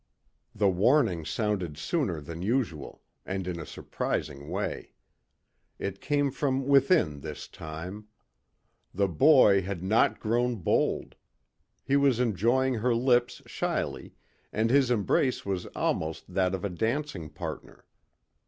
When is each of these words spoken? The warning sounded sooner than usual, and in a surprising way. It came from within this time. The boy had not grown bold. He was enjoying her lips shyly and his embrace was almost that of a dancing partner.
The 0.55 0.67
warning 0.67 1.25
sounded 1.25 1.77
sooner 1.77 2.21
than 2.21 2.41
usual, 2.41 3.03
and 3.23 3.45
in 3.47 3.59
a 3.59 3.67
surprising 3.67 4.49
way. 4.49 4.93
It 5.77 6.01
came 6.01 6.31
from 6.31 6.65
within 6.65 7.19
this 7.19 7.47
time. 7.47 8.07
The 8.95 9.07
boy 9.07 9.61
had 9.61 9.83
not 9.83 10.19
grown 10.19 10.55
bold. 10.55 11.17
He 11.83 11.97
was 11.97 12.19
enjoying 12.19 12.73
her 12.73 12.95
lips 12.95 13.43
shyly 13.45 14.15
and 14.51 14.71
his 14.71 14.89
embrace 14.89 15.45
was 15.45 15.67
almost 15.75 16.33
that 16.33 16.55
of 16.55 16.65
a 16.65 16.69
dancing 16.71 17.29
partner. 17.29 17.85